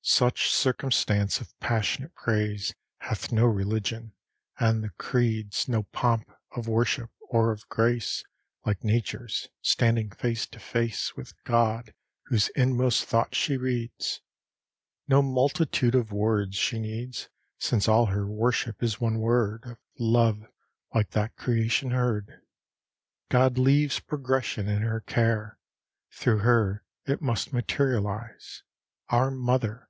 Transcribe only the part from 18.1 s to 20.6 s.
worship is one word Of love,